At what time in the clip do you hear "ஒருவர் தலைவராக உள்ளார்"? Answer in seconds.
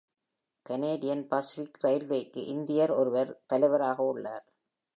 2.91-4.45